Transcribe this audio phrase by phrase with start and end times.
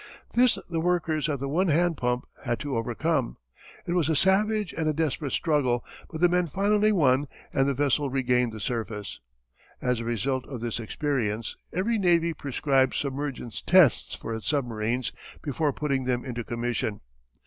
[0.33, 3.37] This the workers at the one hand pump had to overcome.
[3.85, 7.75] It was a savage and a desperate struggle but the men finally won and the
[7.75, 9.19] vessel regained the surface.
[9.79, 15.11] As a result of this experience every navy prescribed submergence tests for its submarines
[15.43, 17.01] before putting them into commission.